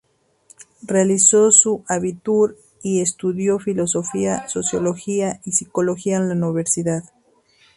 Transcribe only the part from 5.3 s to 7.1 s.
y Psicología en la universidad.